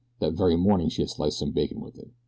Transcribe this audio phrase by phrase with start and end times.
[0.17, 2.09] That very morning she had sliced some bacon with it.